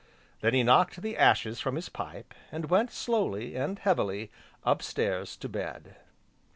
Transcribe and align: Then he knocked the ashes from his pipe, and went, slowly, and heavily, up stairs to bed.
Then 0.39 0.55
he 0.55 0.63
knocked 0.63 0.99
the 1.03 1.15
ashes 1.15 1.59
from 1.59 1.75
his 1.75 1.87
pipe, 1.87 2.33
and 2.51 2.71
went, 2.71 2.89
slowly, 2.91 3.55
and 3.55 3.77
heavily, 3.77 4.31
up 4.65 4.81
stairs 4.81 5.35
to 5.35 5.47
bed. 5.47 5.95